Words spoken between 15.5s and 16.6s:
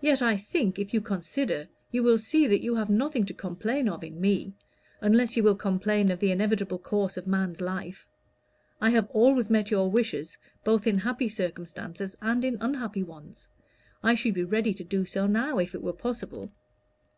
if it were possible."